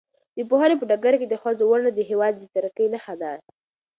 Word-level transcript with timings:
د 0.37 0.39
پوهنې 0.49 0.75
په 0.79 0.85
ډګر 0.89 1.13
کې 1.19 1.27
د 1.29 1.35
ښځو 1.41 1.63
ونډه 1.69 1.91
د 1.93 1.99
هېواد 2.09 2.33
د 2.37 2.43
ترقۍ 2.55 2.87
نښه 2.93 3.15
ده. 3.21 3.31